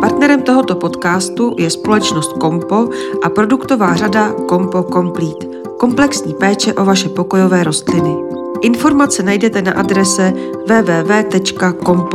[0.00, 2.88] Partnerem tohoto podcastu je společnost Kompo
[3.22, 5.46] a produktová řada Kompo Complete.
[5.78, 8.16] Komplexní péče o vaše pokojové rostliny.
[8.60, 10.32] Informace najdete na adrese
[10.66, 12.06] www.kompo.com.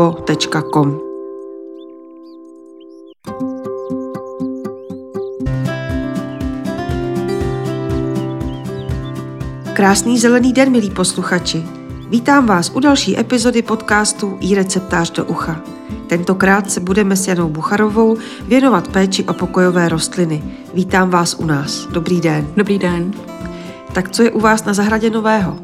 [9.74, 11.64] Krásný zelený den, milí posluchači.
[12.10, 15.62] Vítám vás u další epizody podcastu i receptář do ucha.
[16.12, 20.44] Tentokrát se budeme s Janou Bucharovou věnovat péči o pokojové rostliny.
[20.74, 21.88] Vítám vás u nás.
[21.88, 22.48] Dobrý den.
[22.56, 23.14] Dobrý den.
[23.94, 25.58] Tak co je u vás na zahradě nového?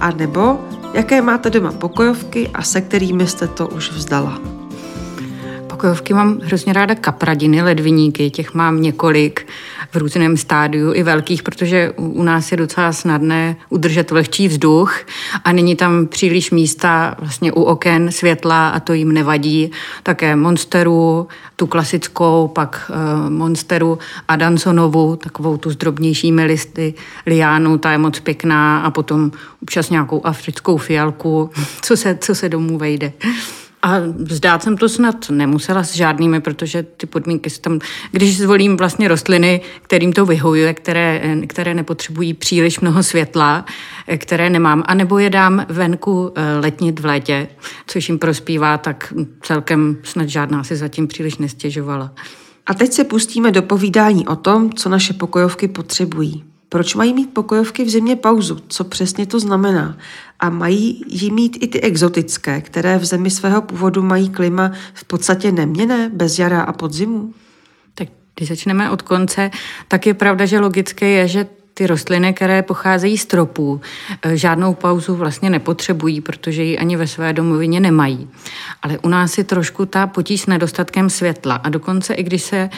[0.00, 0.60] A nebo
[0.94, 4.55] jaké máte doma pokojovky a se kterými jste to už vzdala?
[5.76, 9.46] Pokojovky mám hrozně ráda kapradiny, ledviníky, těch mám několik
[9.92, 14.98] v různém stádiu i velkých, protože u nás je docela snadné udržet vlhčí vzduch
[15.44, 19.70] a není tam příliš místa vlastně u oken světla a to jim nevadí.
[20.02, 26.94] Také Monsteru, tu klasickou, pak uh, Monsteru a Dansonovu, takovou tu s drobnějšími listy,
[27.26, 29.30] liánu, ta je moc pěkná a potom
[29.62, 31.50] občas nějakou africkou fialku,
[31.82, 33.12] co se, co se domů vejde.
[33.86, 37.78] A vzdát jsem to snad nemusela s žádnými, protože ty podmínky jsou tam,
[38.10, 43.64] když zvolím vlastně rostliny, kterým to vyhovuje, které, které nepotřebují příliš mnoho světla,
[44.16, 47.48] které nemám, anebo je dám venku eh, letnit v létě,
[47.86, 52.12] což jim prospívá, tak celkem snad žádná si zatím příliš nestěžovala.
[52.66, 56.44] A teď se pustíme do povídání o tom, co naše pokojovky potřebují.
[56.68, 58.58] Proč mají mít pokojovky v zimě pauzu?
[58.68, 59.96] Co přesně to znamená?
[60.40, 65.04] A mají jí mít i ty exotické, které v zemi svého původu mají klima v
[65.04, 67.34] podstatě neměné, bez jara a podzimu?
[67.94, 69.50] Tak když začneme od konce,
[69.88, 71.46] tak je pravda, že logické je, že
[71.78, 73.80] ty rostliny, které pocházejí z tropů,
[74.22, 78.28] eh, žádnou pauzu vlastně nepotřebují, protože ji ani ve své domovině nemají.
[78.82, 82.70] Ale u nás je trošku ta potíž s nedostatkem světla a dokonce i když se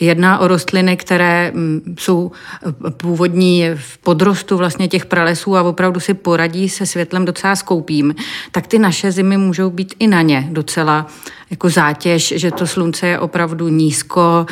[0.00, 6.00] jedná o rostliny, které mm, jsou eh, původní v podrostu vlastně těch pralesů a opravdu
[6.00, 8.14] si poradí se světlem docela skoupím,
[8.52, 11.06] tak ty naše zimy můžou být i na ně docela
[11.50, 14.46] jako zátěž, že to slunce je opravdu nízko,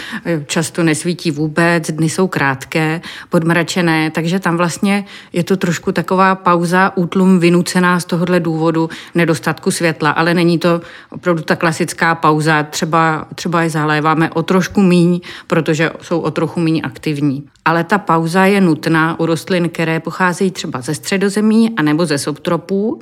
[0.46, 6.92] často nesvítí vůbec, dny jsou krátké, podmračené, takže tam vlastně je to trošku taková pauza,
[6.96, 13.26] útlum vynucená z tohohle důvodu nedostatku světla, ale není to opravdu ta klasická pauza, třeba,
[13.34, 17.44] třeba je zaléváme o trošku míň, protože jsou o trochu míň aktivní.
[17.64, 23.00] Ale ta pauza je nutná u rostlin, které pocházejí třeba ze středozemí anebo ze subtropů,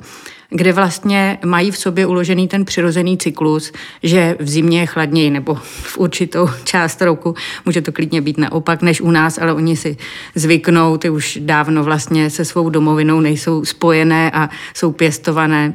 [0.53, 3.71] kde vlastně mají v sobě uložený ten přirozený cyklus,
[4.03, 8.81] že v zimě je chladněji nebo v určitou část roku může to klidně být naopak
[8.81, 9.97] než u nás, ale oni si
[10.35, 15.73] zvyknou, ty už dávno vlastně se svou domovinou nejsou spojené a jsou pěstované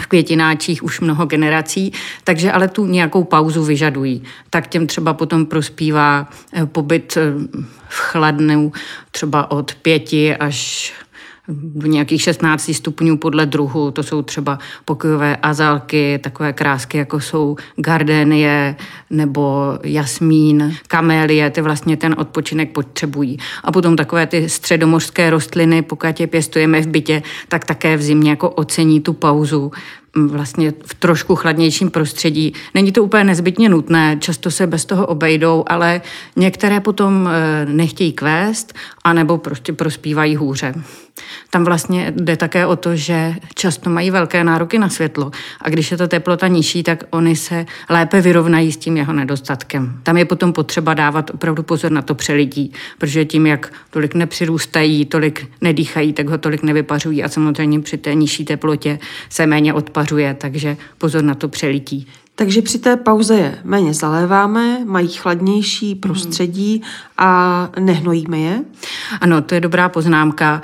[0.00, 1.92] v květináčích už mnoho generací,
[2.24, 4.22] takže ale tu nějakou pauzu vyžadují.
[4.50, 7.32] Tak těm třeba potom prospívá eh, pobyt eh,
[7.88, 8.72] v chladnou
[9.10, 10.92] třeba od pěti až
[11.48, 13.90] do nějakých 16 stupňů podle druhu.
[13.90, 18.76] To jsou třeba pokojové azalky, takové krásky, jako jsou gardénie
[19.10, 23.38] nebo jasmín, kamélie, ty vlastně ten odpočinek potřebují.
[23.64, 28.30] A potom takové ty středomořské rostliny, pokud je pěstujeme v bytě, tak také v zimě
[28.30, 29.72] jako ocení tu pauzu,
[30.16, 32.52] vlastně v trošku chladnějším prostředí.
[32.74, 36.00] Není to úplně nezbytně nutné, často se bez toho obejdou, ale
[36.36, 38.74] některé potom e, nechtějí kvést,
[39.04, 40.74] anebo prostě prospívají hůře.
[41.50, 45.90] Tam vlastně jde také o to, že často mají velké nároky na světlo a když
[45.90, 50.00] je ta teplota nižší, tak oni se lépe vyrovnají s tím jeho nedostatkem.
[50.02, 55.04] Tam je potom potřeba dávat opravdu pozor na to přelití, protože tím, jak tolik nepřirůstají,
[55.04, 58.98] tolik nedýchají, tak ho tolik nevypařují a samozřejmě při té nižší teplotě
[59.28, 62.06] se méně odpařuje, takže pozor na to přelití.
[62.38, 66.82] Takže při té pauze je méně zaléváme, mají chladnější prostředí
[67.18, 68.64] a nehnojíme je?
[69.20, 70.62] Ano, to je dobrá poznámka.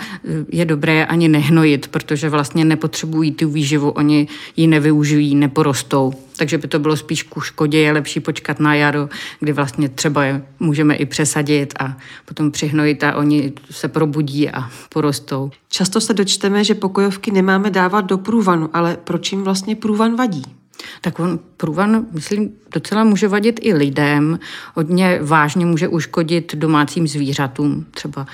[0.49, 6.12] Je dobré ani nehnojit, protože vlastně nepotřebují tu výživu, oni ji nevyužijí, neporostou.
[6.37, 9.09] Takže by to bylo spíš ku škodě, je lepší počkat na jaro,
[9.41, 14.71] kdy vlastně třeba je můžeme i přesadit a potom přihnojit a oni se probudí a
[14.89, 15.51] porostou.
[15.69, 20.61] Často se dočteme, že pokojovky nemáme dávat do průvanu, ale proč jim vlastně průvan vadí?
[21.01, 24.39] Tak on průvan, myslím, docela může vadit i lidem.
[24.74, 27.86] Hodně vážně může uškodit domácím zvířatům.
[27.91, 28.27] Třeba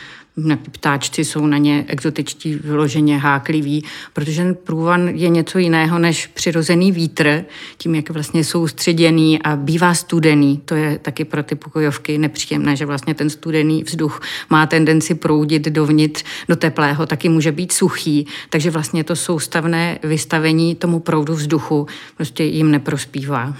[0.72, 6.92] ptáčci jsou na ně exotičtí vyloženě hákliví, protože ten průvan je něco jiného než přirozený
[6.92, 7.44] vítr,
[7.78, 10.60] tím, jak vlastně soustředěný a bývá studený.
[10.64, 14.20] To je taky pro ty pokojovky nepříjemné, že vlastně ten studený vzduch
[14.50, 20.74] má tendenci proudit dovnitř do teplého, taky může být suchý, takže vlastně to soustavné vystavení
[20.74, 21.86] tomu proudu vzduchu
[22.16, 23.54] prostě jim neprospívá.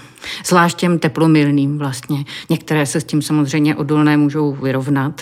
[0.45, 2.25] zvlášť těm teplomilným vlastně.
[2.49, 5.21] Některé se s tím samozřejmě odolné můžou vyrovnat,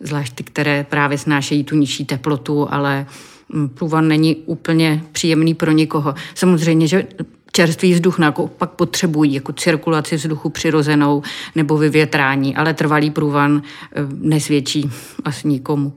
[0.00, 3.06] zvlášť ty, které právě snášejí tu nižší teplotu, ale
[3.48, 6.14] mm, průvan není úplně příjemný pro nikoho.
[6.34, 7.06] Samozřejmě, že
[7.52, 8.18] čerstvý vzduch
[8.58, 11.22] pak potřebují jako cirkulaci vzduchu přirozenou
[11.54, 14.90] nebo vyvětrání, ale trvalý průvan eh, nesvědčí
[15.24, 15.92] asi nikomu.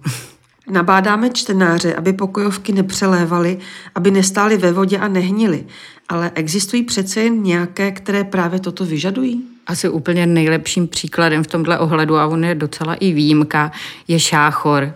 [0.71, 3.57] Nabádáme čtenáře, aby pokojovky nepřelévaly,
[3.95, 5.65] aby nestály ve vodě a nehnily,
[6.09, 9.52] ale existují přece jen nějaké, které právě toto vyžadují?
[9.67, 13.71] Asi úplně nejlepším příkladem v tomhle ohledu, a on je docela i výjimka,
[14.07, 14.93] je šáchor.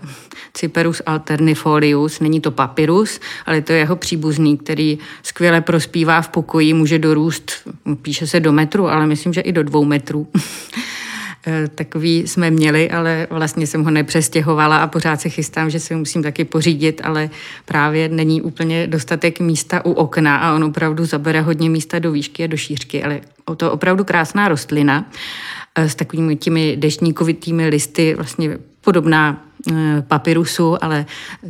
[0.54, 2.20] Cyperus alternifolius.
[2.20, 7.52] Není to papyrus, ale to je jeho příbuzný, který skvěle prospívá v pokoji, může dorůst,
[8.02, 10.28] píše se do metru, ale myslím, že i do dvou metrů.
[11.50, 15.94] Eh, takový jsme měli, ale vlastně jsem ho nepřestěhovala a pořád se chystám, že si
[15.94, 17.30] ho musím taky pořídit, ale
[17.66, 22.44] právě není úplně dostatek místa u okna a on opravdu zabere hodně místa do výšky
[22.44, 23.22] a do šířky, ale
[23.58, 25.12] to je opravdu krásná rostlina
[25.76, 31.06] eh, s takovými těmi deštníkovitými listy, vlastně podobná Eh, papyrusu, ale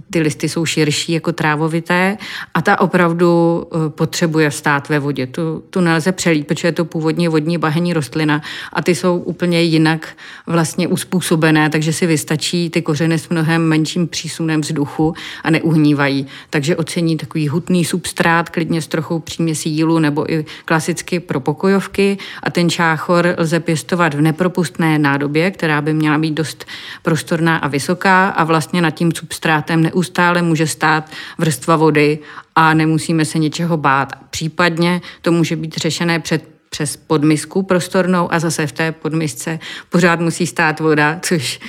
[0.10, 2.18] ty listy jsou širší jako trávovité
[2.54, 5.28] a ta opravdu eh, potřebuje stát ve vodě.
[5.28, 8.42] Tu, tu nelze přelít, protože je to původně vodní bahenní rostlina
[8.74, 10.08] a ty jsou úplně jinak
[10.48, 15.14] vlastně uspůsobené, takže si vystačí ty kořeny s mnohem menším přísunem vzduchu
[15.44, 16.28] a neuhnívají.
[16.50, 22.18] Takže ocení takový hutný substrát, klidně s trochou příměsí jílu nebo i klasicky pro pokojovky
[22.44, 26.66] a ten čáchor lze pěstovat v nepropustné nádobě, která by měla být dost
[27.04, 32.20] prostorná a vysoká vysoká a vlastně nad tím substrátem neustále může stát vrstva vody
[32.56, 34.14] a nemusíme se něčeho bát.
[34.30, 39.60] Případně to může být řešené před přes podmisku prostornou a zase v té podmisce
[39.90, 41.60] pořád musí stát voda, což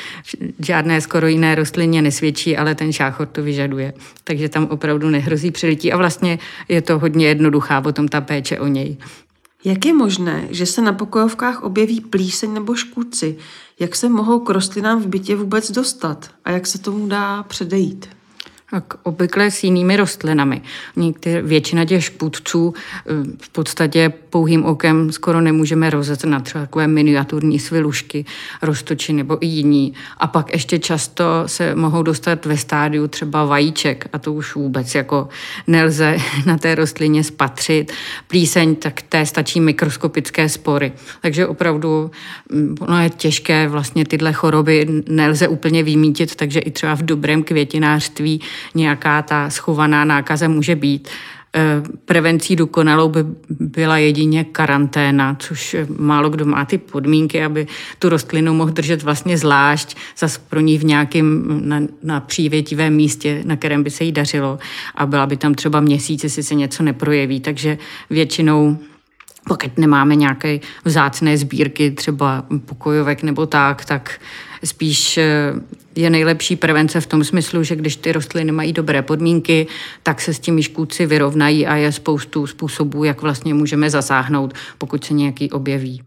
[0.59, 3.93] žádné skoro jiné rostlině nesvědčí, ale ten šáchor to vyžaduje.
[4.25, 6.39] Takže tam opravdu nehrozí přilití a vlastně
[6.69, 8.97] je to hodně jednoduchá potom ta péče o něj.
[9.65, 13.39] Jak je možné, že se na pokojovkách objeví plíseň nebo škůdci?
[13.81, 16.31] Jak se mohou k rostlinám v bytě vůbec dostat?
[16.45, 18.18] A jak se tomu dá předejít?
[18.71, 20.63] Tak obvykle s jinými rostlinami.
[20.97, 27.59] Některé, většina těch špůdců eh, v podstatě pouhým okem skoro nemůžeme rozeznat, třeba takové miniaturní
[27.59, 28.25] svilušky,
[28.63, 29.95] roztoči nebo i jiní.
[30.19, 34.95] A pak ještě často se mohou dostat ve stádiu třeba vajíček a to už vůbec
[34.95, 35.29] jako
[35.67, 36.17] nelze
[36.47, 37.93] na té rostlině spatřit.
[38.27, 40.93] Plíseň, tak té stačí mikroskopické spory.
[41.21, 42.11] Takže opravdu
[42.53, 47.43] mm, ono je těžké, vlastně tyhle choroby nelze úplně vymítit, takže i třeba v dobrém
[47.43, 48.41] květinářství
[48.75, 51.09] nějaká ta schovaná nákaza může být.
[51.57, 57.67] Eh, prevencí dokonalou by byla jedině karanténa, což málo kdo má ty podmínky, aby
[57.99, 63.43] tu rostlinu mohl držet vlastně zvlášť, zas pro ní v nějakém na, na přívětivém místě,
[63.45, 64.59] na kterém by se jí dařilo
[64.95, 67.41] a byla by tam třeba měsíc, jestli se něco neprojeví.
[67.41, 67.79] Takže
[68.11, 68.79] většinou
[69.49, 74.21] pokud nemáme nějaké vzácné sbírky, třeba pokojovek nebo tak, tak
[74.65, 75.53] spíš eh,
[75.99, 79.67] je nejlepší prevence v tom smyslu, že když ty rostliny mají dobré podmínky,
[80.03, 85.05] tak se s těmi škůdci vyrovnají a je spoustu způsobů, jak vlastně můžeme zasáhnout, pokud
[85.05, 86.03] se nějaký objeví.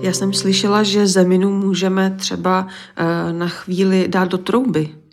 [0.00, 2.66] Já jsem slyšela, že zeminu můžeme třeba
[2.96, 5.03] eh, na chvíli dát do trouby.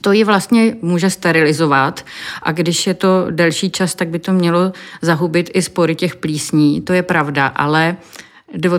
[0.00, 2.04] To ji vlastně může sterilizovat
[2.42, 6.80] a když je to delší čas, tak by to mělo zahubit i spory těch plísní.
[6.80, 7.96] To je pravda, ale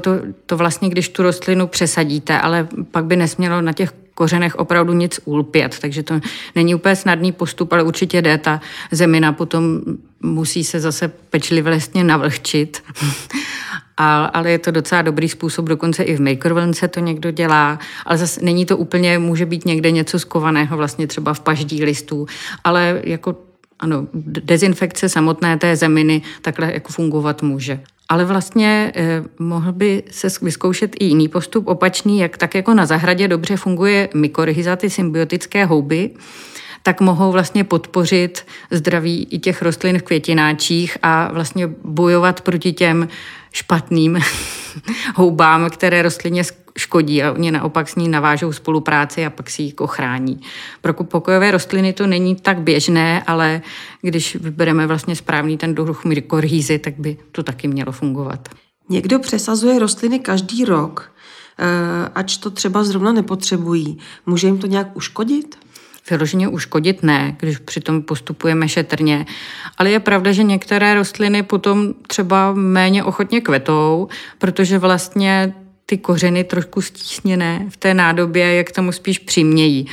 [0.01, 0.11] to,
[0.45, 5.19] to vlastně, když tu rostlinu přesadíte, ale pak by nesmělo na těch kořenech opravdu nic
[5.25, 6.19] ulpět, takže to
[6.55, 8.37] není úplně snadný postup, ale určitě jde.
[8.37, 8.61] Ta
[8.91, 9.81] zemina potom
[10.21, 12.83] musí se zase pečlivě vlastně navlhčit
[13.97, 18.17] a, ale je to docela dobrý způsob, dokonce i v mikrovlnce to někdo dělá, ale
[18.17, 22.25] zase není to úplně, může být někde něco skovaného, vlastně třeba v paždí listů,
[22.63, 23.35] ale jako
[23.79, 27.79] ano, dezinfekce samotné té zeminy takhle jako fungovat může.
[28.09, 32.85] Ale vlastně eh, mohl by se vyzkoušet i jiný postup opačný, jak tak jako na
[32.85, 36.11] zahradě dobře funguje mykorhiza, ty symbiotické houby,
[36.87, 43.07] tak mohou vlastně podpořit zdraví i těch rostlin v květináčích a vlastně bojovat proti těm
[43.51, 44.19] špatným
[45.15, 46.43] houbám, které rostlině
[46.77, 50.39] škodí a oni naopak s ní navážou spolupráci a pak si ji ochrání.
[50.81, 53.61] Pro pokojové rostliny to není tak běžné, ale
[54.01, 58.49] když vybereme vlastně správný ten druh mykorhýzy, tak by to taky mělo fungovat.
[58.89, 61.11] Někdo přesazuje rostliny každý rok,
[61.59, 63.97] eh, ač to třeba zrovna nepotřebují.
[64.25, 65.66] Může jim to nějak uškodit?
[66.09, 69.25] Vyloženě uškodit ne, když přitom postupujeme šetrně.
[69.77, 75.53] Ale je pravda, že některé rostliny potom třeba méně ochotně kvetou, protože vlastně
[75.85, 79.87] ty kořeny trošku stísněné v té nádobě, jak tomu spíš přimějí.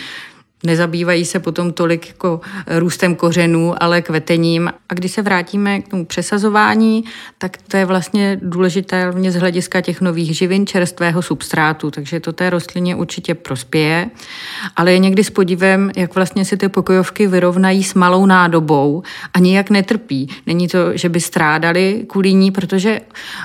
[0.65, 2.41] Nezabývají se potom tolik jako
[2.79, 4.73] růstem kořenů, ale kvetením.
[4.89, 7.05] A když se vrátíme k tomu přesazování,
[7.39, 12.33] tak to je vlastně důležité hlavně z hlediska těch nových živin čerstvého substrátu, takže to
[12.33, 14.11] té rostlině určitě prospěje.
[14.77, 19.03] Ale je někdy s podívem, jak vlastně si ty pokojovky vyrovnají s malou nádobou
[19.35, 20.29] a nijak netrpí.
[20.47, 23.01] Není to, že by strádali kvůli ní, protože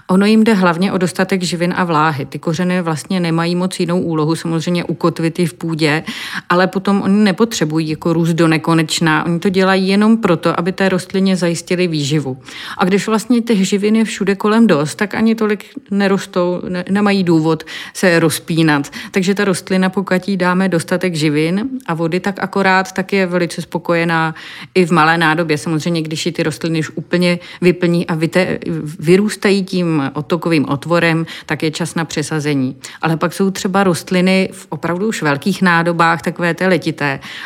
[0.07, 2.25] ono jim jde hlavně o dostatek živin a vláhy.
[2.25, 6.03] Ty kořeny vlastně nemají moc jinou úlohu, samozřejmě ukotvit v půdě,
[6.49, 9.25] ale potom oni nepotřebují jako růst do nekonečna.
[9.25, 12.37] Oni to dělají jenom proto, aby té rostlině zajistili výživu.
[12.77, 17.23] A když vlastně těch živin je všude kolem dost, tak ani tolik nerostou, ne, nemají
[17.23, 17.63] důvod
[17.93, 18.91] se rozpínat.
[19.11, 23.61] Takže ta rostlina, pokud jí dáme dostatek živin a vody, tak akorát tak je velice
[23.61, 24.35] spokojená
[24.75, 25.57] i v malé nádobě.
[25.57, 28.59] Samozřejmě, když ji ty rostliny už úplně vyplní a vyte,
[28.99, 32.75] vyrůstají tím otokovým otvorem, tak je čas na přesazení.
[33.01, 36.98] Ale pak jsou třeba rostliny v opravdu už velkých nádobách, takové té letité.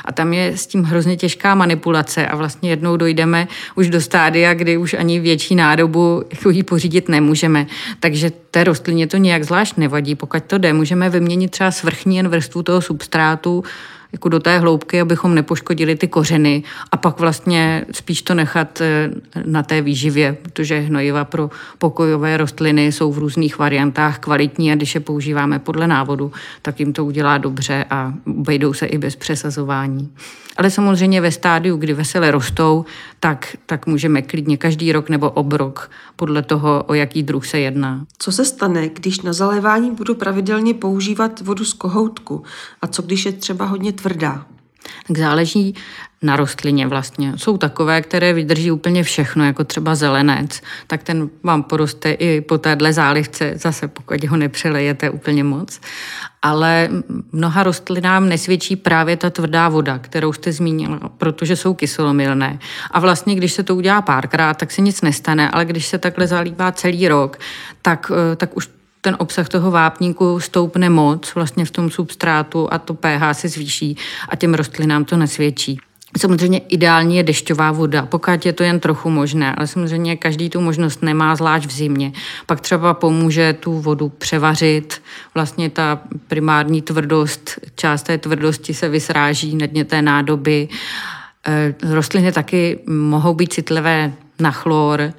[0.06, 4.54] A tam je s tím hrozně těžká manipulace a vlastně jednou dojdeme už do stádia,
[4.54, 7.68] kdy už ani větší nádobu jako ji pořídit nemůžeme.
[8.00, 10.16] Takže té rostlině to nějak zvlášť nevadí.
[10.16, 13.64] Pokud to jde, můžeme vyměnit třeba svrchní jen vrstvu toho substrátu
[14.14, 19.10] jako do té hloubky, abychom nepoškodili ty kořeny a pak vlastně spíš to nechat eh,
[19.46, 24.96] na té výživě, protože hnojiva pro pokojové rostliny jsou v různých variantách kvalitní a když
[24.96, 30.10] je používáme podle návodu, tak jim to udělá dobře a vejdou se i bez přesazování.
[30.58, 32.86] Ale samozřejmě ve stádiu, kdy vesele rostou,
[33.20, 38.06] tak, tak můžeme klidně každý rok nebo obrok podle toho, o jaký druh se jedná.
[38.18, 42.44] Co se stane, když na zalévání budu pravidelně používat vodu z kohoutku?
[42.82, 44.46] A co když je třeba hodně tvrdá?
[45.08, 45.76] Tak záleží
[46.22, 47.34] na rostlině vlastně.
[47.36, 52.58] Jsou takové, které vydrží úplně všechno, jako třeba zelenec, tak ten vám poroste i po
[52.58, 55.82] téhle zálivce, zase pokud ho nepřelejete úplně moc.
[56.42, 56.90] Ale
[57.32, 62.60] mnoha rostlinám nesvědčí právě ta tvrdá voda, kterou jste zmínila, protože jsou kyselomilné.
[62.92, 66.28] A vlastně, když se to udělá párkrát, tak se nic nestane, ale když se takhle
[66.28, 67.40] zalívá celý rok,
[67.82, 68.70] tak, eh, tak už
[69.04, 73.98] ten obsah toho vápníku stoupne moc vlastně v tom substrátu a to pH se zvýší
[74.30, 75.80] a těm rostlinám to nesvědčí.
[76.18, 80.62] Samozřejmě ideální je dešťová voda, pokud je to jen trochu možné, ale samozřejmě každý tu
[80.62, 82.12] možnost nemá, zvlášť v zimě.
[82.46, 85.02] Pak třeba pomůže tu vodu převařit,
[85.34, 90.68] vlastně ta primární tvrdost, část té tvrdosti se vysráží na dně té nádoby.
[91.48, 95.14] E, rostliny taky mohou být citlivé na chlor,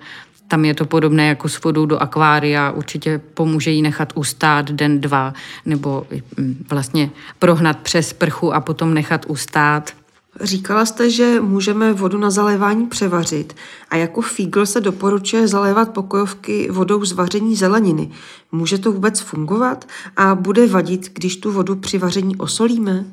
[0.49, 5.01] tam je to podobné jako s vodou do akvária, určitě pomůže jí nechat ustát den,
[5.01, 5.35] dva,
[5.67, 9.93] nebo mm, vlastně prohnat přes prchu a potom nechat ustát.
[10.41, 13.57] Říkala jste, že můžeme vodu na zalévání převařit
[13.89, 18.11] a jako fígl se doporučuje zalévat pokojovky vodou z vaření zeleniny.
[18.53, 19.85] Může to vůbec fungovat
[20.17, 23.05] a bude vadit, když tu vodu při vaření osolíme?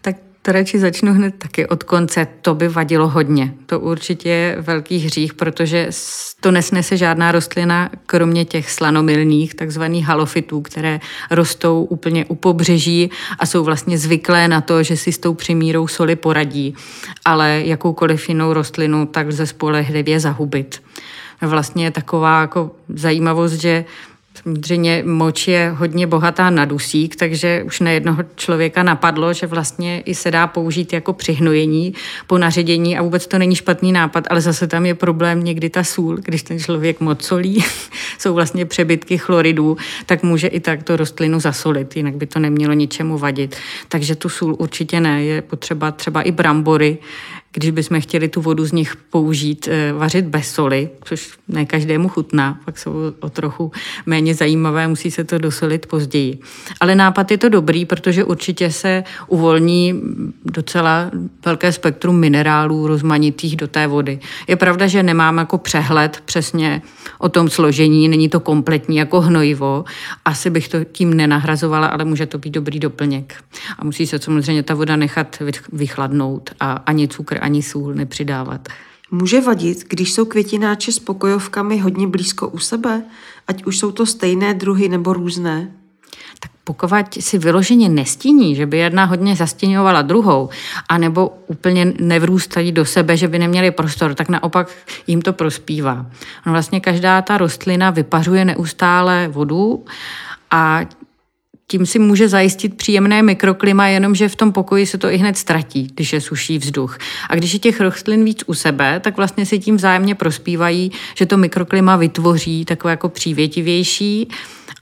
[0.00, 0.16] Tak
[0.48, 2.26] to radši začnu hned taky od konce.
[2.42, 3.54] To by vadilo hodně.
[3.66, 5.88] To určitě je velký hřích, protože
[6.40, 11.00] to nesnese žádná rostlina, kromě těch slanomilných, takzvaných halofitů, které
[11.30, 15.88] rostou úplně u pobřeží a jsou vlastně zvyklé na to, že si s tou přimírou
[15.88, 16.74] soli poradí.
[17.24, 20.82] Ale jakoukoliv jinou rostlinu tak lze spolehlivě zahubit.
[21.40, 23.84] Vlastně je taková jako zajímavost, že
[24.42, 30.00] Samozřejmě moč je hodně bohatá na dusík, takže už na jednoho člověka napadlo, že vlastně
[30.00, 31.94] i se dá použít jako přihnojení
[32.26, 35.84] po naředění a vůbec to není špatný nápad, ale zase tam je problém někdy ta
[35.84, 37.64] sůl, když ten člověk moc solí,
[38.18, 39.76] jsou vlastně přebytky chloridů,
[40.06, 43.56] tak může i tak to rostlinu zasolit, jinak by to nemělo ničemu vadit.
[43.88, 46.98] Takže tu sůl určitě ne, je potřeba třeba i brambory,
[47.52, 52.08] když bychom chtěli tu vodu z nich použít, eh, vařit bez soli, což ne každému
[52.08, 53.72] chutná, pak jsou o trochu
[54.06, 56.38] méně zajímavé, musí se to dosolit později.
[56.80, 60.02] Ale nápad je to dobrý, protože určitě se uvolní
[60.44, 61.10] docela
[61.44, 64.18] velké spektrum minerálů rozmanitých do té vody.
[64.48, 66.82] Je pravda, že nemám jako přehled přesně
[67.18, 69.84] o tom složení, není to kompletní jako hnojivo,
[70.24, 73.34] asi bych to tím nenahrazovala, ale může to být dobrý doplněk.
[73.78, 78.68] A musí se samozřejmě ta voda nechat vychladnout a ani cukr, ani sůl nepřidávat.
[79.10, 83.02] Může vadit, když jsou květináče s pokojovkami hodně blízko u sebe,
[83.48, 85.70] ať už jsou to stejné druhy nebo různé?
[86.40, 86.90] Tak pokud
[87.20, 90.48] si vyloženě nestíní, že by jedna hodně zastěňovala druhou,
[90.88, 94.68] anebo úplně nevrůstají do sebe, že by neměli prostor, tak naopak
[95.06, 96.06] jim to prospívá.
[96.46, 99.84] No vlastně každá ta rostlina vypařuje neustále vodu
[100.50, 100.80] a
[101.70, 105.88] tím si může zajistit příjemné mikroklima, jenomže v tom pokoji se to i hned ztratí,
[105.94, 106.98] když je suší vzduch.
[107.28, 111.26] A když je těch rostlin víc u sebe, tak vlastně si tím vzájemně prospívají, že
[111.26, 114.28] to mikroklima vytvoří takové jako přívětivější.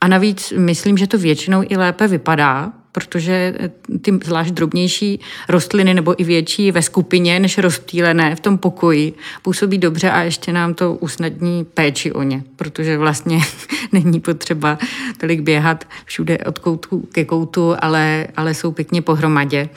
[0.01, 3.55] A navíc myslím, že to většinou i lépe vypadá, protože
[4.03, 9.13] ty zvlášť drobnější rostliny nebo i větší ve skupině než rozptýlené v tom pokoji
[9.43, 13.39] působí dobře a ještě nám to usnadní péči o ně, protože vlastně
[13.93, 14.79] není potřeba
[15.19, 19.69] tolik běhat všude od koutu ke koutu, ale, ale jsou pěkně pohromadě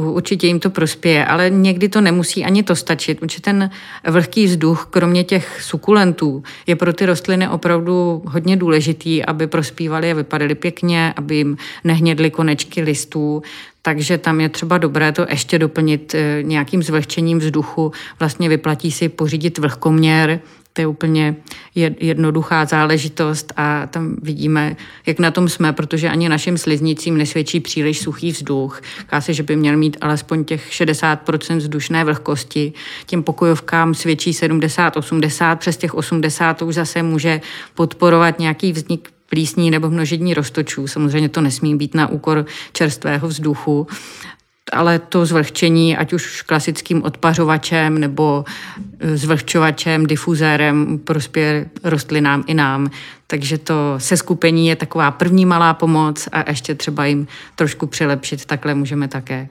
[0.00, 3.70] určitě jim to prospěje, ale někdy to nemusí ani to stačit, protože ten
[4.10, 10.14] vlhký vzduch, kromě těch sukulentů, je pro ty rostliny opravdu hodně důležitý, aby prospívaly a
[10.14, 13.42] vypadaly pěkně, aby jim nehnědly konečky listů,
[13.82, 17.92] takže tam je třeba dobré to ještě doplnit eh, nějakým zvlhčením vzduchu.
[18.18, 20.40] Vlastně vyplatí si pořídit vlhkoměr,
[20.78, 21.36] to je úplně
[22.00, 27.98] jednoduchá záležitost a tam vidíme, jak na tom jsme, protože ani našim sliznicím nesvědčí příliš
[27.98, 28.80] suchý vzduch.
[29.06, 32.72] Ká se, že by měl mít alespoň těch 60% vzdušné vlhkosti.
[33.06, 37.40] Těm pokojovkám svědčí 70-80, přes těch 80 už zase může
[37.74, 40.86] podporovat nějaký vznik plísní nebo množení roztočů.
[40.86, 43.86] Samozřejmě to nesmí být na úkor čerstvého vzduchu
[44.72, 48.44] ale to zvlhčení, ať už klasickým odpařovačem nebo
[49.00, 52.90] e, zvlhčovačem, difuzérem, prospěje rostlinám i nám.
[53.26, 58.74] Takže to seskupení je taková první malá pomoc a ještě třeba jim trošku přilepšit, takhle
[58.74, 59.48] můžeme také.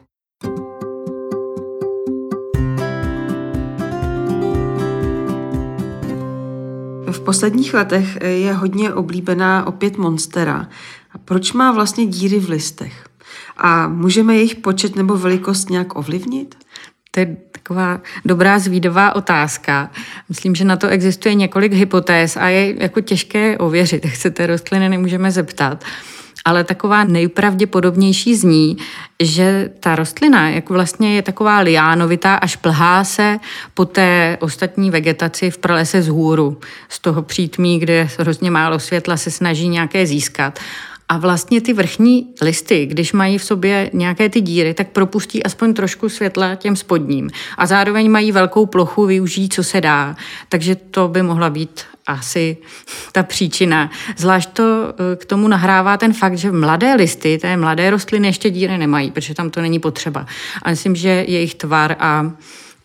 [7.11, 10.67] V posledních letech je hodně oblíbená opět Monstera.
[11.11, 13.06] A proč má vlastně díry v listech?
[13.57, 16.55] A můžeme jejich počet nebo velikost nějak ovlivnit?
[17.11, 19.91] To je taková dobrá zvídová otázka.
[20.29, 24.05] Myslím, že na to existuje několik hypotéz a je jako těžké ověřit.
[24.09, 25.83] Chcete rostliny, nemůžeme zeptat.
[26.45, 28.77] Ale taková nejpravděpodobnější zní,
[29.19, 33.37] že ta rostlina jak vlastně je taková liánovitá až plhá se
[33.73, 36.59] po té ostatní vegetaci v pralese z hůru.
[36.89, 40.59] Z toho přítmí, kde hrozně málo světla se snaží nějaké získat.
[41.09, 45.73] A vlastně ty vrchní listy, když mají v sobě nějaké ty díry, tak propustí aspoň
[45.73, 47.29] trošku světla těm spodním.
[47.57, 50.15] A zároveň mají velkou plochu, využijí, co se dá.
[50.49, 52.57] Takže to by mohla být asi
[53.11, 53.91] ta příčina.
[54.17, 58.49] Zvlášť to eh, k tomu nahrává ten fakt, že mladé listy, té mladé rostliny ještě
[58.49, 60.25] díry nemají, protože tam to není potřeba.
[60.61, 62.31] A myslím, že jejich tvar a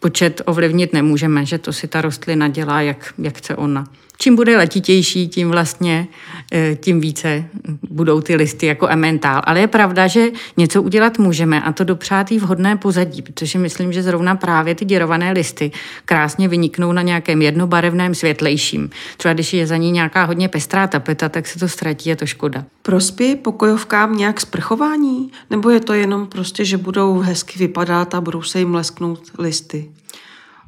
[0.01, 3.87] počet ovlivnit nemůžeme, že to si ta rostlina dělá, jak, jak chce ona
[4.19, 6.09] čím bude letitější, tím vlastně,
[6.53, 7.45] eh, tím více
[7.91, 9.43] budou ty listy jako ementál.
[9.45, 13.93] Ale je pravda, že něco udělat můžeme a to dopřát jí vhodné pozadí, protože myslím,
[13.93, 15.71] že zrovna právě ty děrované listy
[16.05, 18.91] krásně vyniknou na nějakém jednobarevném světlejším.
[19.17, 22.27] Třeba když je za ní nějaká hodně pestrá tapeta, tak se to ztratí, je to
[22.27, 22.65] škoda.
[22.83, 25.31] Prospěje pokojovkám nějak sprchování?
[25.51, 29.91] Nebo je to jenom prostě, že budou hezky vypadat a budou se jim lesknout listy?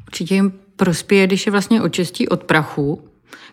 [0.06, 3.02] Určitě jim prospěje, když je vlastně očistí od prachu,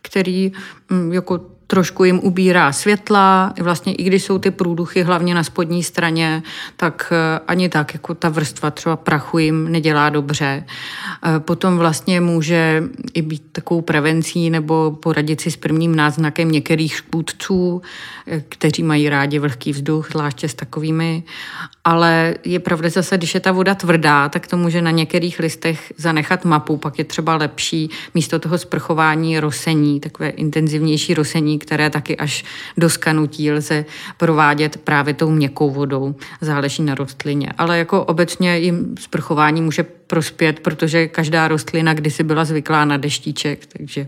[0.01, 0.51] který
[0.89, 5.83] mm, jako trošku jim ubírá světla, vlastně i když jsou ty průduchy hlavně na spodní
[5.83, 6.43] straně,
[6.77, 10.63] tak eh, ani tak, jako ta vrstva třeba prachu jim nedělá dobře.
[10.67, 16.95] Eh, potom vlastně může i být takovou prevencí nebo poradit si s prvním náznakem některých
[16.95, 17.81] škůdců,
[18.27, 21.23] eh, kteří mají rádi vlhký vzduch, zvláště s takovými.
[21.83, 25.93] Ale je pravda zase, když je ta voda tvrdá, tak to může na některých listech
[25.97, 32.17] zanechat mapu, pak je třeba lepší místo toho sprchování rosení, takové intenzivnější rosení, které taky
[32.17, 32.43] až
[32.77, 33.85] do skanutí lze
[34.17, 36.15] provádět právě tou měkkou vodou.
[36.41, 37.49] Záleží na rostlině.
[37.57, 43.65] Ale jako obecně jim sprchování může prospět, protože každá rostlina kdysi byla zvyklá na deštíček,
[43.65, 44.07] takže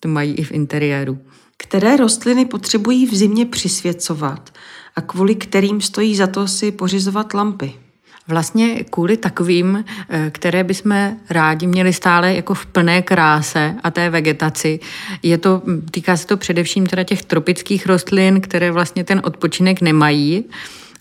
[0.00, 1.18] to mají i v interiéru.
[1.56, 4.52] Které rostliny potřebují v zimě přisvěcovat
[4.96, 7.85] a kvůli kterým stojí za to si pořizovat lampy?
[8.28, 14.10] Vlastně kvůli takovým, eh, které bychom rádi měli stále jako v plné kráse a té
[14.10, 14.80] vegetaci.
[15.22, 20.44] Je to, týká se to především teda těch tropických rostlin, které vlastně ten odpočinek nemají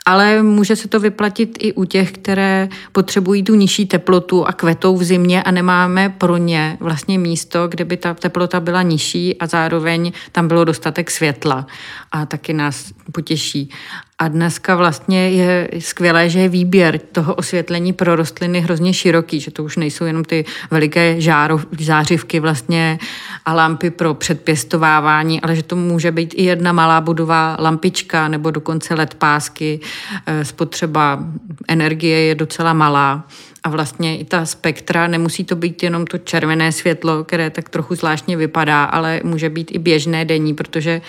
[0.08, 4.98] ale může se to vyplatit i u těch, které potřebují tu nižší teplotu a kvetou
[4.98, 9.48] v zimě a nemáme pro ně vlastně místo, kde by ta teplota byla nižší a
[9.48, 11.68] zároveň tam bylo dostatek světla
[12.12, 13.70] a taky nás potěší.
[14.20, 19.52] A dneska vlastně je skvělé, že je výběr toho osvětlení pro rostliny hrozně široký, že
[19.52, 23.00] to už nejsou jenom ty veliké žáro, zářivky vlastně
[23.46, 28.52] a lampy pro předpěstovávání, ale že to může být i jedna malá budová lampička nebo
[28.52, 29.80] dokonce LED pásky.
[30.26, 31.20] Eh, spotřeba
[31.68, 33.28] energie je docela malá.
[33.64, 37.96] A vlastně i ta spektra, nemusí to být jenom to červené světlo, které tak trochu
[37.96, 41.02] zvláštně vypadá, ale může být i běžné denní, protože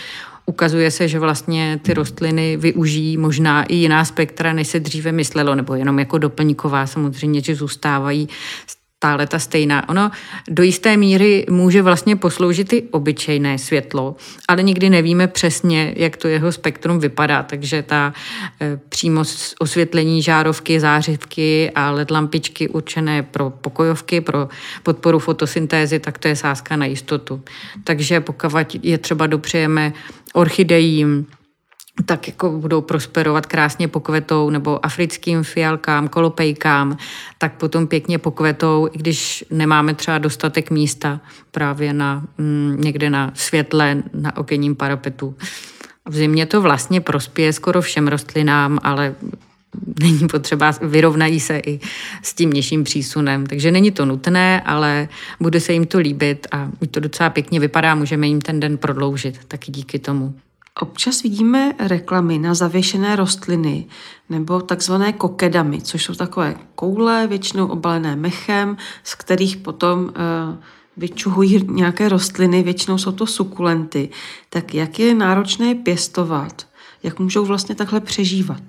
[0.47, 5.55] ukazuje se, že vlastně ty rostliny využijí možná i jiná spektra, než se dříve myslelo,
[5.55, 8.29] nebo jenom jako doplňková samozřejmě, že zůstávají
[8.97, 9.89] stále ta stejná.
[9.89, 10.11] Ono
[10.49, 14.17] do jisté míry může vlastně posloužit i obyčejné světlo,
[14.49, 18.13] ale nikdy nevíme přesně, jak to jeho spektrum vypadá, takže ta
[18.61, 19.23] e, přímo
[19.59, 24.49] osvětlení žárovky, zářivky a LED lampičky určené pro pokojovky, pro
[24.83, 27.43] podporu fotosyntézy, tak to je sázka na jistotu.
[27.85, 29.93] Takže pokud je třeba dopřejeme
[30.35, 31.27] orchidejím,
[32.05, 36.97] tak jako budou prosperovat krásně pokvetou, nebo africkým fialkám, kolopejkám,
[37.39, 43.33] tak potom pěkně pokvetou, i když nemáme třeba dostatek místa právě na, mm, někde na
[43.35, 45.35] světle, na okenním parapetu.
[46.09, 49.15] V zimě to vlastně prospěje skoro všem rostlinám, ale
[50.01, 51.81] není potřeba, vyrovnají se i
[52.23, 53.47] s tím nižším přísunem.
[53.47, 55.09] Takže není to nutné, ale
[55.41, 59.45] bude se jim to líbit a to docela pěkně vypadá, můžeme jim ten den prodloužit
[59.49, 60.35] taky díky tomu.
[60.81, 63.87] Občas vidíme reklamy na zavěšené rostliny
[64.29, 70.11] nebo takzvané kokedamy, což jsou takové koule, většinou obalené mechem, z kterých potom uh,
[70.97, 74.09] vyčuhují nějaké rostliny, většinou jsou to sukulenty.
[74.51, 76.67] Tak jak je náročné pěstovat?
[77.03, 78.63] Jak můžou vlastně takhle přežívat?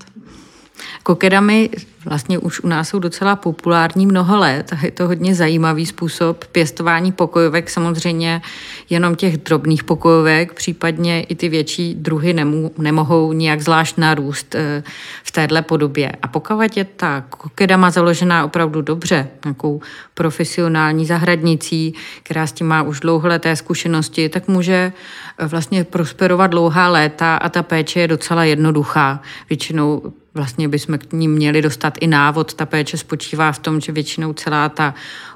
[1.04, 1.70] Kokedamy
[2.06, 7.12] vlastně už u nás jsou docela populární mnoho let je to hodně zajímavý způsob pěstování
[7.12, 8.42] pokojovek, samozřejmě
[8.90, 14.84] jenom těch drobných pokojovek, případně i ty větší druhy nemů, nemohou nijak zvlášť narůst eh,
[15.24, 16.12] v téhle podobě.
[16.22, 19.82] A pokud je ta kokedama založená opravdu dobře, nějakou
[20.14, 24.94] profesionální zahradnicí, která s tím má už dlouholeté zkušenosti, tak může
[25.38, 29.22] eh, vlastně prosperovat dlouhá léta a ta péče je docela jednoduchá.
[29.50, 32.54] Většinou vlastně bychom k ní měli dostat i návod.
[32.54, 34.94] Ta péče spočívá v tom, že většinou celá ta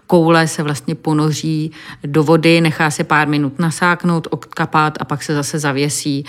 [0.08, 1.72] koule se vlastně ponoří
[2.04, 6.26] do vody, nechá se pár minut nasáknout, odkapat a pak se zase zavěsí.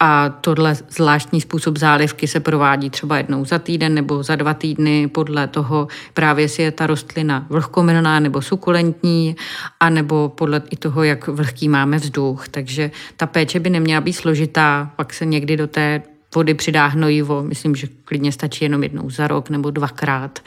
[0.00, 5.08] A tohle zvláštní způsob zálivky se provádí třeba jednou za týden nebo za dva týdny
[5.08, 9.36] podle toho právě, jestli je ta rostlina vlhkomilná nebo sukulentní,
[9.80, 12.48] a nebo podle i toho, jak vlhký máme vzduch.
[12.48, 16.02] Takže ta péče by neměla být složitá, pak se někdy do té
[16.34, 20.38] vody přidá hnojivo, myslím, že klidně stačí jenom jednou za rok nebo dvakrát.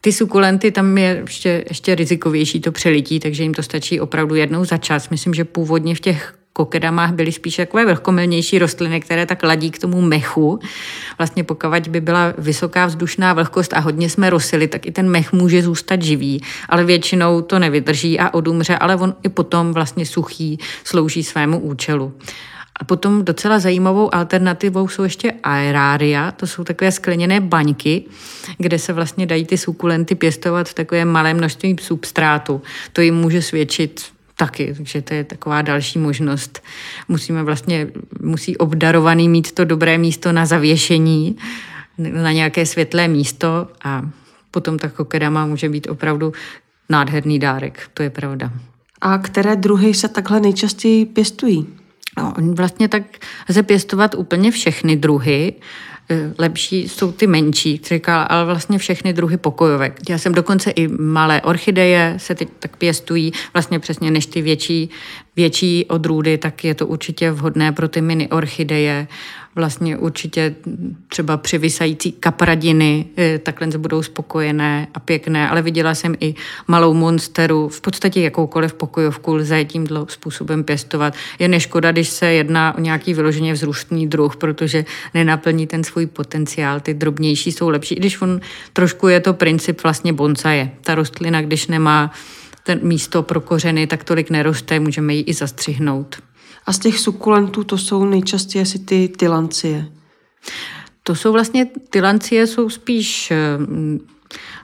[0.00, 4.64] Ty sukulenty, tam je ještě, ještě rizikovější to přelití, takže jim to stačí opravdu jednou
[4.64, 5.08] za čas.
[5.08, 9.78] Myslím, že původně v těch kokedamách byly spíš takové vlhkomilnější rostliny, které tak ladí k
[9.78, 10.58] tomu mechu.
[11.18, 15.32] Vlastně pokud by byla vysoká vzdušná vlhkost a hodně jsme rosili, tak i ten mech
[15.32, 20.58] může zůstat živý, ale většinou to nevydrží a odumře, ale on i potom vlastně suchý
[20.84, 22.12] slouží svému účelu.
[22.80, 28.04] A potom docela zajímavou alternativou jsou ještě aerária, to jsou takové skleněné baňky,
[28.58, 32.62] kde se vlastně dají ty sukulenty pěstovat v takovém malém množství substrátu.
[32.92, 34.04] To jim může svědčit
[34.36, 36.62] taky, takže to je taková další možnost.
[37.08, 37.86] Musíme vlastně,
[38.20, 41.36] musí obdarovaný mít to dobré místo na zavěšení,
[41.98, 44.10] na nějaké světlé místo a
[44.50, 46.32] potom ta kokedama může být opravdu
[46.88, 48.52] nádherný dárek, to je pravda.
[49.00, 51.79] A které druhy se takhle nejčastěji pěstují?
[52.18, 53.02] No, vlastně tak
[53.48, 55.52] lze pěstovat úplně všechny druhy.
[56.10, 60.00] E, lepší jsou ty menší, říkala, ale vlastně všechny druhy pokojovek.
[60.08, 64.90] Já jsem dokonce i malé orchideje se teď tak pěstují, vlastně přesně než ty větší,
[65.36, 69.06] větší odrůdy, tak je to určitě vhodné pro ty mini orchideje
[69.60, 70.54] vlastně určitě
[71.08, 76.34] třeba přivysající kapradiny eh, takhle budou spokojené a pěkné, ale viděla jsem i
[76.68, 81.14] malou monsteru, v podstatě jakoukoliv pokojovku lze tímto způsobem pěstovat.
[81.38, 86.80] Je neškoda, když se jedná o nějaký vyloženě vzrůstný druh, protože nenaplní ten svůj potenciál.
[86.80, 88.40] Ty drobnější jsou lepší, i když on
[88.72, 90.70] trošku je to princip vlastně bonsaje.
[90.80, 92.10] Ta rostlina, když nemá
[92.62, 96.29] ten místo pro kořeny, tak tolik neroste, můžeme ji i zastřihnout.
[96.70, 99.92] A z těch sukulentů to jsou nejčastěji asi ty tylancie.
[101.02, 103.32] To jsou vlastně, tylancie jsou spíš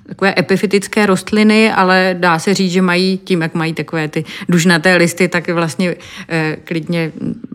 [0.08, 4.96] takové epifitické rostliny, ale dá se říct, že mají tím, jak mají takové ty dužnaté
[4.96, 5.96] listy, tak vlastně
[6.28, 7.12] eh, klidně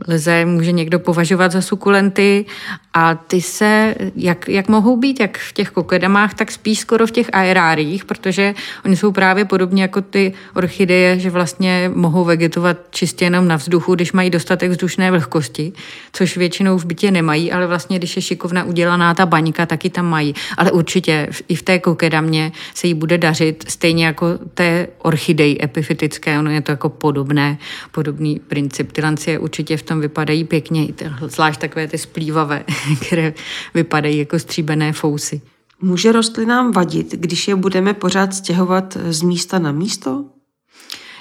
[0.08, 2.46] lze může někdo považovat za sukulenty
[2.94, 7.12] a ty se, jak, jak mohou být, jak v těch kokedamách, tak spíš skoro v
[7.12, 8.54] těch aeráriích, protože
[8.86, 13.96] oni jsou právě podobně jako ty orchideje, že vlastně mohou vegetovat čistě jenom na vzduchu,
[13.96, 15.74] když mají dostatek vzdušné vlhkosti,
[16.14, 20.06] což většinou v bytě nemají, ale vlastně, když je šikovna udělaná ta baňka, taky tam
[20.06, 20.36] mají.
[20.58, 25.58] Ale určitě i v té kokedamě rostlině se jí bude dařit, stejně jako té orchidei
[25.64, 27.58] epifitické, ono je to jako podobné,
[27.92, 28.92] podobný princip.
[28.92, 30.88] Ty lancie určitě v tom vypadají pěkně,
[31.22, 32.64] zvlášť takové ty splývavé,
[33.06, 33.34] které
[33.74, 35.42] vypadají jako stříbené fousy.
[35.82, 40.26] Může rostlinám vadit, když je budeme pořád stěhovat z místa na místo?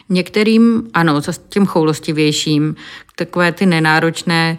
[0.08, 2.74] Některým ano, za tím choulostivějším,
[3.16, 4.58] takové ty nenáročné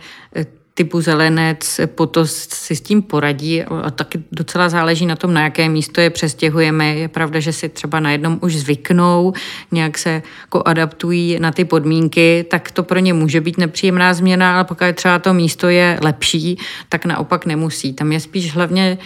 [0.74, 5.70] typu zelenec, potos si s tím poradí a taky docela záleží na tom, na jaké
[5.70, 6.96] místo je přestěhujeme.
[6.96, 9.34] Je pravda, že si třeba na jednom už zvyknou,
[9.72, 14.56] nějak se jako adaptují na ty podmínky, tak to pro ně může být nepříjemná změna,
[14.56, 16.58] ale pokud třeba to místo je lepší,
[16.90, 17.94] tak naopak nemusí.
[17.94, 18.98] Tam je spíš hlavně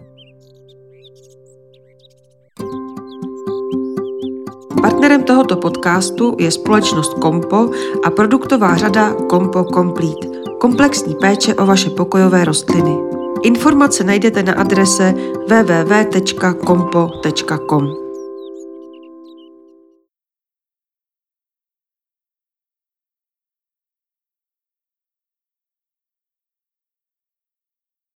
[4.81, 7.69] Partnerem tohoto podcastu je společnost Kompo
[8.03, 10.27] a produktová řada Kompo Complete,
[10.59, 13.16] komplexní péče o vaše pokojové rostliny.
[13.43, 15.13] Informace najdete na adrese
[15.50, 18.07] www.kompo.com.